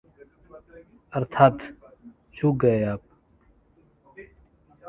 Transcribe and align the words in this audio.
अर्थात्: 1.13 1.61
चूक 2.35 2.57
गए 2.57 2.83
आप! 2.83 3.01